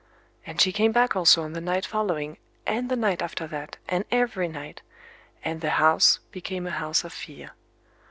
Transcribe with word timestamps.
And 0.47 0.59
she 0.59 0.71
came 0.73 0.91
back 0.91 1.15
also 1.15 1.43
on 1.43 1.53
the 1.53 1.61
night 1.61 1.85
following, 1.85 2.39
and 2.65 2.89
the 2.89 2.95
night 2.95 3.21
after 3.21 3.45
that, 3.45 3.77
and 3.87 4.03
every 4.09 4.47
night;—and 4.47 5.61
the 5.61 5.69
house 5.77 6.17
became 6.31 6.65
a 6.65 6.71
house 6.71 7.03
of 7.03 7.13
fear. 7.13 7.51